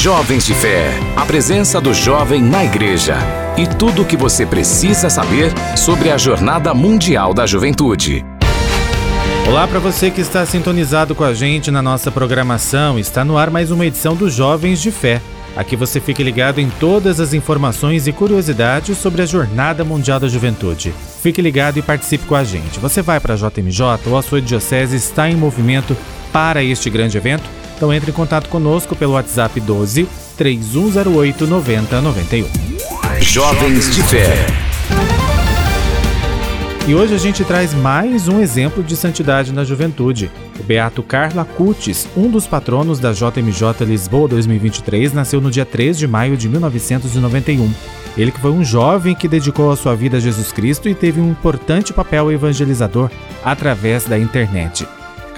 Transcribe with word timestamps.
Jovens 0.00 0.46
de 0.46 0.54
Fé. 0.54 0.92
A 1.16 1.26
presença 1.26 1.80
do 1.80 1.92
jovem 1.92 2.40
na 2.40 2.64
igreja. 2.64 3.16
E 3.56 3.66
tudo 3.66 4.02
o 4.02 4.04
que 4.04 4.16
você 4.16 4.46
precisa 4.46 5.10
saber 5.10 5.52
sobre 5.76 6.08
a 6.12 6.16
Jornada 6.16 6.72
Mundial 6.72 7.34
da 7.34 7.44
Juventude. 7.44 8.24
Olá 9.48 9.66
para 9.66 9.80
você 9.80 10.08
que 10.08 10.20
está 10.20 10.46
sintonizado 10.46 11.16
com 11.16 11.24
a 11.24 11.34
gente 11.34 11.72
na 11.72 11.82
nossa 11.82 12.12
programação. 12.12 12.96
Está 12.96 13.24
no 13.24 13.36
ar 13.36 13.50
mais 13.50 13.72
uma 13.72 13.84
edição 13.84 14.14
do 14.14 14.30
Jovens 14.30 14.80
de 14.80 14.92
Fé. 14.92 15.20
Aqui 15.56 15.74
você 15.74 15.98
fique 15.98 16.22
ligado 16.22 16.60
em 16.60 16.70
todas 16.78 17.18
as 17.18 17.34
informações 17.34 18.06
e 18.06 18.12
curiosidades 18.12 18.98
sobre 18.98 19.22
a 19.22 19.26
Jornada 19.26 19.84
Mundial 19.84 20.20
da 20.20 20.28
Juventude. 20.28 20.94
Fique 21.20 21.42
ligado 21.42 21.76
e 21.76 21.82
participe 21.82 22.24
com 22.24 22.36
a 22.36 22.44
gente. 22.44 22.78
Você 22.78 23.02
vai 23.02 23.18
para 23.18 23.34
a 23.34 23.36
JMJ 23.36 23.82
ou 24.06 24.16
a 24.16 24.22
sua 24.22 24.40
diocese 24.40 24.94
está 24.94 25.28
em 25.28 25.34
movimento 25.34 25.96
para 26.32 26.62
este 26.62 26.88
grande 26.88 27.16
evento? 27.16 27.57
Então 27.78 27.94
entre 27.94 28.10
em 28.10 28.14
contato 28.14 28.48
conosco 28.48 28.96
pelo 28.96 29.12
WhatsApp 29.12 29.60
12 29.60 30.08
3108 30.36 31.46
9091. 31.46 32.48
Jovens 33.20 33.94
de 33.94 34.02
Fé. 34.02 34.46
E 36.88 36.94
hoje 36.94 37.14
a 37.14 37.18
gente 37.18 37.44
traz 37.44 37.72
mais 37.72 38.26
um 38.26 38.40
exemplo 38.40 38.82
de 38.82 38.96
santidade 38.96 39.52
na 39.52 39.62
juventude. 39.62 40.28
O 40.58 40.62
beato 40.64 41.04
Carla 41.04 41.44
Cutis, 41.44 42.08
um 42.16 42.28
dos 42.28 42.48
patronos 42.48 42.98
da 42.98 43.12
JMJ 43.12 43.84
Lisboa 43.86 44.26
2023, 44.26 45.12
nasceu 45.12 45.40
no 45.40 45.50
dia 45.50 45.64
3 45.64 45.96
de 45.96 46.08
maio 46.08 46.36
de 46.36 46.48
1991. 46.48 47.72
Ele 48.16 48.32
que 48.32 48.40
foi 48.40 48.50
um 48.50 48.64
jovem 48.64 49.14
que 49.14 49.28
dedicou 49.28 49.70
a 49.70 49.76
sua 49.76 49.94
vida 49.94 50.16
a 50.16 50.20
Jesus 50.20 50.50
Cristo 50.50 50.88
e 50.88 50.96
teve 50.96 51.20
um 51.20 51.30
importante 51.30 51.92
papel 51.92 52.32
evangelizador 52.32 53.08
através 53.44 54.04
da 54.04 54.18
internet. 54.18 54.84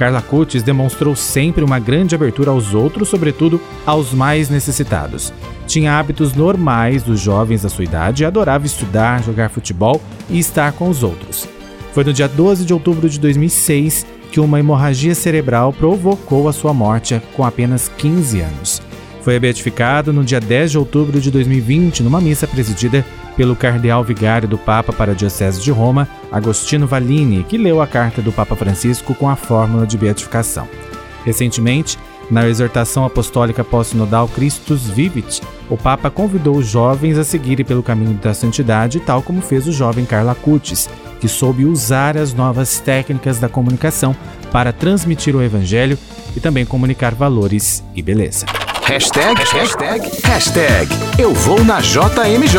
Carla 0.00 0.22
Cutis 0.22 0.62
demonstrou 0.62 1.14
sempre 1.14 1.62
uma 1.62 1.78
grande 1.78 2.14
abertura 2.14 2.50
aos 2.50 2.72
outros, 2.72 3.10
sobretudo 3.10 3.60
aos 3.84 4.14
mais 4.14 4.48
necessitados. 4.48 5.30
Tinha 5.66 5.98
hábitos 5.98 6.32
normais 6.32 7.02
dos 7.02 7.20
jovens 7.20 7.60
da 7.60 7.68
sua 7.68 7.84
idade 7.84 8.23
e 8.23 8.26
adorava 8.26 8.65
estudar, 8.65 9.23
jogar 9.23 9.51
futebol 9.51 10.01
e 10.30 10.38
estar 10.38 10.73
com 10.73 10.88
os 10.88 11.02
outros. 11.02 11.46
Foi 11.93 12.02
no 12.02 12.15
dia 12.15 12.26
12 12.26 12.65
de 12.65 12.73
outubro 12.73 13.10
de 13.10 13.21
2006 13.21 14.06
que 14.32 14.40
uma 14.40 14.59
hemorragia 14.59 15.15
cerebral 15.15 15.71
provocou 15.71 16.48
a 16.48 16.52
sua 16.54 16.73
morte 16.73 17.21
com 17.37 17.45
apenas 17.45 17.90
15 17.98 18.40
anos. 18.40 18.90
Foi 19.23 19.38
beatificado 19.38 20.13
no 20.13 20.24
dia 20.24 20.40
10 20.40 20.71
de 20.73 20.79
outubro 20.79 21.21
de 21.21 21.30
2020 21.30 22.02
numa 22.02 22.21
missa 22.21 22.46
presidida 22.46 23.04
pelo 23.37 23.54
cardeal 23.54 24.02
vigário 24.02 24.49
do 24.49 24.59
Papa 24.59 24.93
para 24.93 25.12
a 25.12 25.15
Diocese 25.15 25.60
de 25.60 25.71
Roma, 25.71 26.09
Agostino 26.32 26.87
Valini, 26.87 27.45
que 27.45 27.59
leu 27.59 27.80
a 27.80 27.87
carta 27.87 28.23
do 28.23 28.32
Papa 28.32 28.57
Francisco 28.57 29.15
com 29.15 29.29
a 29.29 29.37
fórmula 29.37 29.87
de 29.87 29.96
beatificação. 29.96 30.68
Recentemente, 31.24 31.99
na 32.30 32.49
exortação 32.49 33.04
apostólica 33.04 33.65
pós-sinodal 33.65 34.29
Christus 34.29 34.88
Vivit, 34.88 35.43
o 35.68 35.77
Papa 35.77 36.10
convidou 36.10 36.57
os 36.57 36.66
jovens 36.66 37.18
a 37.18 37.24
seguirem 37.24 37.65
pelo 37.65 37.82
caminho 37.82 38.15
da 38.15 38.32
santidade, 38.32 39.01
tal 39.01 39.21
como 39.21 39.43
fez 39.43 39.66
o 39.66 39.73
jovem 39.73 40.05
Carla 40.05 40.34
Cutis, 40.34 40.88
que 41.21 41.29
soube 41.29 41.65
usar 41.65 42.16
as 42.16 42.32
novas 42.32 42.79
técnicas 42.80 43.38
da 43.38 43.49
comunicação 43.49 44.16
para 44.52 44.73
transmitir 44.73 45.34
o 45.37 45.43
Evangelho 45.43 45.99
e 46.37 46.40
também 46.40 46.65
comunicar 46.65 47.15
valores 47.15 47.84
e 47.95 48.02
beleza. 48.02 48.46
Hashtag, 48.91 49.41
hashtag, 49.52 50.10
hashtag 50.24 50.88
Eu 51.16 51.33
vou 51.33 51.63
na 51.63 51.79
JMJ. 51.80 52.59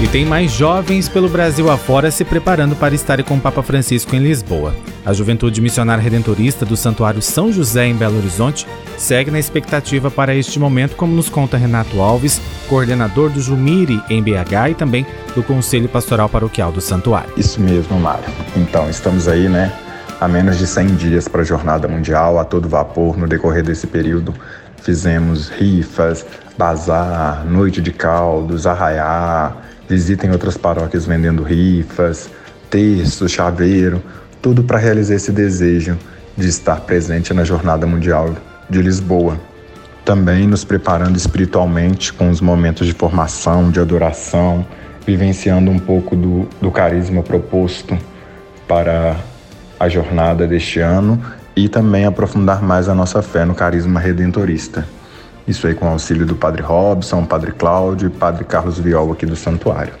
E 0.00 0.08
tem 0.08 0.26
mais 0.26 0.50
jovens 0.50 1.08
pelo 1.08 1.28
Brasil 1.28 1.70
afora 1.70 2.10
se 2.10 2.24
preparando 2.24 2.74
para 2.74 2.92
estarem 2.92 3.24
com 3.24 3.36
o 3.36 3.40
Papa 3.40 3.62
Francisco 3.62 4.16
em 4.16 4.18
Lisboa. 4.18 4.74
A 5.06 5.12
Juventude 5.12 5.60
Missionária 5.60 6.02
Redentorista 6.02 6.66
do 6.66 6.76
Santuário 6.76 7.22
São 7.22 7.52
José 7.52 7.86
em 7.86 7.94
Belo 7.94 8.18
Horizonte 8.18 8.66
segue 8.98 9.30
na 9.30 9.38
expectativa 9.38 10.10
para 10.10 10.34
este 10.34 10.58
momento, 10.58 10.96
como 10.96 11.14
nos 11.14 11.28
conta 11.28 11.56
Renato 11.56 12.00
Alves, 12.00 12.42
coordenador 12.68 13.30
do 13.30 13.40
Jumiri 13.40 14.02
em 14.10 14.20
BH 14.20 14.70
e 14.72 14.74
também 14.74 15.06
do 15.36 15.44
Conselho 15.44 15.88
Pastoral 15.88 16.28
Paroquial 16.28 16.72
do 16.72 16.80
Santuário. 16.80 17.32
Isso 17.36 17.60
mesmo, 17.60 17.96
Mário. 18.00 18.24
Então, 18.56 18.90
estamos 18.90 19.28
aí, 19.28 19.48
né, 19.48 19.72
a 20.20 20.28
menos 20.28 20.58
de 20.58 20.66
100 20.66 20.86
dias 20.96 21.28
para 21.28 21.40
a 21.40 21.44
Jornada 21.44 21.88
Mundial, 21.88 22.38
a 22.38 22.44
todo 22.44 22.68
vapor. 22.68 23.16
No 23.16 23.26
decorrer 23.26 23.64
desse 23.64 23.86
período, 23.86 24.34
fizemos 24.82 25.48
rifas, 25.48 26.26
bazar, 26.58 27.44
noite 27.46 27.80
de 27.80 27.90
caldos, 27.90 28.66
arraiar, 28.66 29.56
Visitem 29.90 30.30
outras 30.30 30.56
paróquias 30.56 31.04
vendendo 31.04 31.42
rifas, 31.42 32.30
terço, 32.70 33.28
chaveiro, 33.28 34.00
tudo 34.40 34.62
para 34.62 34.78
realizar 34.78 35.16
esse 35.16 35.32
desejo 35.32 35.98
de 36.36 36.46
estar 36.46 36.82
presente 36.82 37.34
na 37.34 37.42
Jornada 37.42 37.88
Mundial 37.88 38.32
de 38.70 38.80
Lisboa. 38.80 39.36
Também 40.04 40.46
nos 40.46 40.62
preparando 40.62 41.16
espiritualmente 41.16 42.12
com 42.12 42.30
os 42.30 42.40
momentos 42.40 42.86
de 42.86 42.92
formação, 42.92 43.68
de 43.68 43.80
adoração, 43.80 44.64
vivenciando 45.04 45.72
um 45.72 45.78
pouco 45.80 46.14
do, 46.14 46.48
do 46.62 46.70
carisma 46.70 47.20
proposto 47.20 47.98
para 48.68 49.16
a 49.80 49.88
jornada 49.88 50.46
deste 50.46 50.78
ano 50.78 51.18
e 51.56 51.66
também 51.66 52.04
aprofundar 52.04 52.62
mais 52.62 52.86
a 52.86 52.94
nossa 52.94 53.22
fé 53.22 53.46
no 53.46 53.54
carisma 53.54 53.98
redentorista. 53.98 54.86
Isso 55.48 55.66
aí 55.66 55.74
com 55.74 55.86
o 55.86 55.88
auxílio 55.88 56.26
do 56.26 56.36
Padre 56.36 56.62
Robson, 56.62 57.24
Padre 57.24 57.52
Cláudio 57.52 58.08
e 58.08 58.10
Padre 58.10 58.44
Carlos 58.44 58.78
Viol 58.78 59.10
aqui 59.10 59.24
do 59.24 59.34
Santuário. 59.34 59.94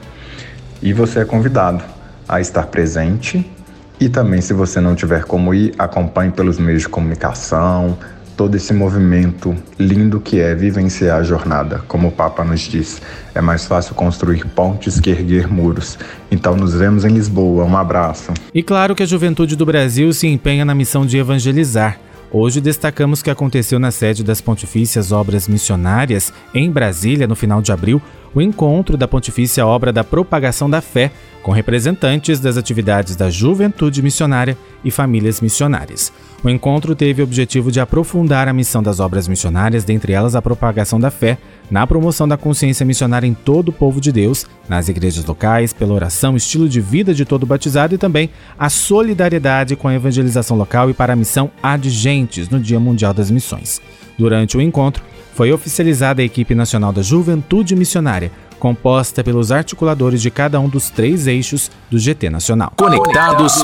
E 0.82 0.92
você 0.92 1.20
é 1.20 1.24
convidado 1.24 1.82
a 2.28 2.40
estar 2.40 2.66
presente 2.66 3.50
e 3.98 4.08
também, 4.08 4.40
se 4.40 4.52
você 4.52 4.80
não 4.80 4.94
tiver 4.94 5.24
como 5.24 5.52
ir, 5.52 5.74
acompanhe 5.78 6.30
pelos 6.30 6.58
meios 6.58 6.82
de 6.82 6.88
comunicação, 6.88 7.98
todo 8.40 8.54
esse 8.54 8.72
movimento 8.72 9.54
lindo 9.78 10.18
que 10.18 10.40
é 10.40 10.54
vivenciar 10.54 11.20
a 11.20 11.22
jornada. 11.22 11.84
Como 11.86 12.08
o 12.08 12.10
Papa 12.10 12.42
nos 12.42 12.62
diz, 12.62 13.02
é 13.34 13.40
mais 13.42 13.66
fácil 13.66 13.94
construir 13.94 14.46
pontes 14.46 14.98
que 14.98 15.10
erguer 15.10 15.46
muros. 15.46 15.98
Então 16.30 16.56
nos 16.56 16.72
vemos 16.72 17.04
em 17.04 17.10
Lisboa. 17.10 17.66
Um 17.66 17.76
abraço. 17.76 18.32
E 18.54 18.62
claro 18.62 18.94
que 18.94 19.02
a 19.02 19.06
juventude 19.06 19.56
do 19.56 19.66
Brasil 19.66 20.10
se 20.14 20.26
empenha 20.26 20.64
na 20.64 20.74
missão 20.74 21.04
de 21.04 21.18
evangelizar. 21.18 22.00
Hoje 22.32 22.62
destacamos 22.62 23.22
que 23.22 23.28
aconteceu 23.28 23.78
na 23.78 23.90
sede 23.90 24.24
das 24.24 24.40
Pontifícias 24.40 25.12
Obras 25.12 25.46
Missionárias, 25.46 26.32
em 26.54 26.70
Brasília, 26.70 27.26
no 27.26 27.36
final 27.36 27.60
de 27.60 27.72
abril, 27.72 28.00
o 28.34 28.40
encontro 28.40 28.96
da 28.96 29.08
Pontifícia 29.08 29.66
Obra 29.66 29.92
da 29.92 30.04
Propagação 30.04 30.68
da 30.68 30.80
Fé, 30.80 31.10
com 31.42 31.52
representantes 31.52 32.38
das 32.38 32.56
atividades 32.56 33.16
da 33.16 33.30
juventude 33.30 34.02
missionária 34.02 34.56
e 34.84 34.90
famílias 34.90 35.40
missionárias. 35.40 36.12
O 36.44 36.48
encontro 36.48 36.94
teve 36.94 37.22
o 37.22 37.24
objetivo 37.24 37.72
de 37.72 37.80
aprofundar 37.80 38.46
a 38.46 38.52
missão 38.52 38.82
das 38.82 39.00
obras 39.00 39.26
missionárias, 39.26 39.84
dentre 39.84 40.12
elas 40.12 40.34
a 40.34 40.42
propagação 40.42 41.00
da 41.00 41.10
fé, 41.10 41.38
na 41.70 41.86
promoção 41.86 42.28
da 42.28 42.36
consciência 42.36 42.84
missionária 42.84 43.26
em 43.26 43.34
todo 43.34 43.70
o 43.70 43.72
povo 43.72 44.00
de 44.00 44.12
Deus, 44.12 44.46
nas 44.68 44.88
igrejas 44.88 45.24
locais, 45.24 45.72
pela 45.72 45.94
oração, 45.94 46.36
estilo 46.36 46.68
de 46.68 46.80
vida 46.80 47.14
de 47.14 47.24
todo 47.24 47.46
batizado 47.46 47.94
e 47.94 47.98
também 47.98 48.30
a 48.58 48.68
solidariedade 48.68 49.76
com 49.76 49.88
a 49.88 49.94
evangelização 49.94 50.56
local 50.56 50.90
e 50.90 50.94
para 50.94 51.12
a 51.12 51.16
missão 51.16 51.50
Adigentes 51.62 52.48
no 52.48 52.60
Dia 52.60 52.80
Mundial 52.80 53.12
das 53.12 53.30
Missões. 53.30 53.80
Durante 54.20 54.54
o 54.54 54.60
encontro, 54.60 55.02
foi 55.32 55.50
oficializada 55.50 56.20
a 56.20 56.24
equipe 56.24 56.54
nacional 56.54 56.92
da 56.92 57.00
Juventude 57.00 57.74
Missionária, 57.74 58.30
composta 58.58 59.24
pelos 59.24 59.50
articuladores 59.50 60.20
de 60.20 60.30
cada 60.30 60.60
um 60.60 60.68
dos 60.68 60.90
três 60.90 61.26
eixos 61.26 61.70
do 61.90 61.98
GT 61.98 62.28
Nacional. 62.28 62.70
Conectados 62.76 63.54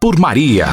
por 0.00 0.18
Maria. 0.18 0.66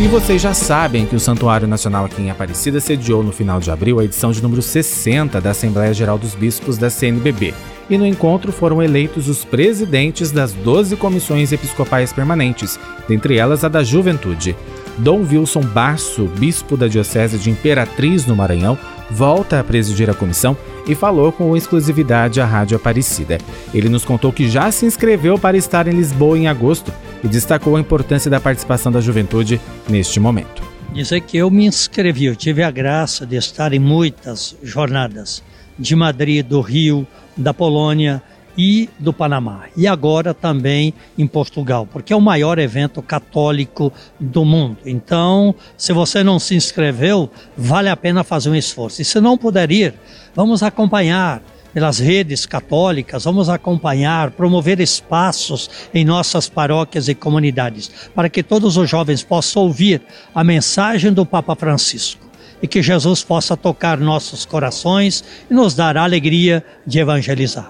E 0.00 0.06
vocês 0.06 0.40
já 0.40 0.54
sabem 0.54 1.04
que 1.04 1.16
o 1.16 1.20
Santuário 1.20 1.66
Nacional 1.66 2.04
aqui 2.04 2.22
em 2.22 2.30
Aparecida 2.30 2.78
sediou 2.78 3.24
no 3.24 3.32
final 3.32 3.58
de 3.58 3.72
abril 3.72 3.98
a 3.98 4.04
edição 4.04 4.30
de 4.30 4.40
número 4.40 4.62
60 4.62 5.40
da 5.40 5.50
Assembleia 5.50 5.92
Geral 5.92 6.16
dos 6.16 6.36
Bispos 6.36 6.78
da 6.78 6.88
CNBB. 6.88 7.54
E 7.90 7.98
no 7.98 8.06
encontro 8.06 8.52
foram 8.52 8.80
eleitos 8.80 9.28
os 9.28 9.44
presidentes 9.44 10.30
das 10.30 10.52
12 10.52 10.94
comissões 10.94 11.50
episcopais 11.50 12.12
permanentes, 12.12 12.78
dentre 13.08 13.36
elas 13.36 13.64
a 13.64 13.68
da 13.68 13.82
Juventude. 13.82 14.54
Dom 14.98 15.26
Wilson 15.30 15.60
Basso, 15.60 16.24
bispo 16.38 16.76
da 16.76 16.88
Diocese 16.88 17.38
de 17.38 17.50
Imperatriz, 17.50 18.24
no 18.24 18.34
Maranhão, 18.34 18.78
volta 19.10 19.60
a 19.60 19.64
presidir 19.64 20.08
a 20.08 20.14
comissão 20.14 20.56
e 20.88 20.94
falou 20.94 21.30
com 21.30 21.56
exclusividade 21.56 22.40
à 22.40 22.46
Rádio 22.46 22.76
Aparecida. 22.76 23.38
Ele 23.74 23.88
nos 23.88 24.04
contou 24.04 24.32
que 24.32 24.48
já 24.48 24.70
se 24.70 24.86
inscreveu 24.86 25.38
para 25.38 25.56
estar 25.56 25.86
em 25.86 25.92
Lisboa 25.92 26.38
em 26.38 26.48
agosto 26.48 26.92
e 27.22 27.28
destacou 27.28 27.76
a 27.76 27.80
importância 27.80 28.30
da 28.30 28.40
participação 28.40 28.90
da 28.90 29.00
juventude 29.00 29.60
neste 29.88 30.18
momento. 30.18 30.62
Dizer 30.92 31.20
que 31.20 31.36
eu 31.36 31.50
me 31.50 31.66
inscrevi, 31.66 32.24
eu 32.24 32.36
tive 32.36 32.62
a 32.62 32.70
graça 32.70 33.26
de 33.26 33.36
estar 33.36 33.74
em 33.74 33.78
muitas 33.78 34.56
jornadas 34.62 35.42
de 35.78 35.94
Madrid, 35.94 36.46
do 36.46 36.62
Rio, 36.62 37.06
da 37.36 37.52
Polônia 37.52 38.22
e 38.56 38.88
do 38.98 39.12
Panamá. 39.12 39.64
E 39.76 39.86
agora 39.86 40.32
também 40.32 40.94
em 41.16 41.26
Portugal, 41.26 41.86
porque 41.90 42.12
é 42.12 42.16
o 42.16 42.20
maior 42.20 42.58
evento 42.58 43.02
católico 43.02 43.92
do 44.18 44.44
mundo. 44.44 44.78
Então, 44.86 45.54
se 45.76 45.92
você 45.92 46.22
não 46.24 46.38
se 46.38 46.54
inscreveu, 46.54 47.30
vale 47.56 47.88
a 47.88 47.96
pena 47.96 48.24
fazer 48.24 48.50
um 48.50 48.54
esforço. 48.54 49.02
E 49.02 49.04
se 49.04 49.20
não 49.20 49.36
puder 49.36 49.70
ir, 49.70 49.94
vamos 50.34 50.62
acompanhar 50.62 51.42
pelas 51.76 51.98
redes 51.98 52.46
católicas, 52.46 53.24
vamos 53.24 53.50
acompanhar, 53.50 54.30
promover 54.30 54.80
espaços 54.80 55.68
em 55.92 56.06
nossas 56.06 56.48
paróquias 56.48 57.06
e 57.06 57.14
comunidades, 57.14 57.90
para 58.14 58.30
que 58.30 58.42
todos 58.42 58.78
os 58.78 58.88
jovens 58.88 59.22
possam 59.22 59.64
ouvir 59.64 60.00
a 60.34 60.42
mensagem 60.42 61.12
do 61.12 61.26
Papa 61.26 61.54
Francisco 61.54 62.24
e 62.62 62.66
que 62.66 62.82
Jesus 62.82 63.22
possa 63.22 63.58
tocar 63.58 63.98
nossos 63.98 64.46
corações 64.46 65.22
e 65.50 65.52
nos 65.52 65.74
dar 65.74 65.98
a 65.98 66.04
alegria 66.04 66.64
de 66.86 66.98
evangelizar. 66.98 67.68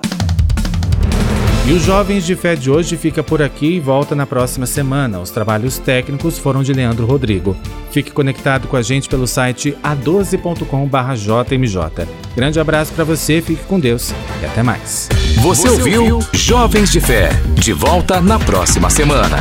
E 1.66 1.72
os 1.72 1.82
Jovens 1.82 2.24
de 2.24 2.36
Fé 2.36 2.54
de 2.54 2.70
hoje 2.70 2.96
fica 2.96 3.24
por 3.24 3.42
aqui 3.42 3.74
e 3.74 3.80
volta 3.80 4.14
na 4.14 4.24
próxima 4.24 4.66
semana. 4.66 5.18
Os 5.18 5.30
trabalhos 5.30 5.78
técnicos 5.78 6.38
foram 6.38 6.62
de 6.62 6.72
Leandro 6.72 7.04
Rodrigo. 7.04 7.56
Fique 7.90 8.12
conectado 8.12 8.68
com 8.68 8.76
a 8.76 8.82
gente 8.82 9.08
pelo 9.08 9.26
site 9.26 9.76
a12.com/jmj. 9.82 12.06
Grande 12.36 12.60
abraço 12.60 12.92
para 12.92 13.02
você, 13.02 13.42
fique 13.42 13.64
com 13.64 13.80
Deus 13.80 14.14
e 14.40 14.46
até 14.46 14.62
mais. 14.62 15.08
Você 15.42 15.68
ouviu 15.68 16.20
Jovens 16.32 16.92
de 16.92 17.00
Fé. 17.00 17.30
De 17.54 17.72
volta 17.72 18.20
na 18.20 18.38
próxima 18.38 18.88
semana. 18.88 19.38